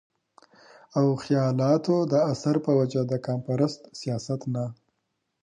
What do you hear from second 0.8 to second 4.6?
او خياالتو د اثر پۀ وجه د قامپرست سياست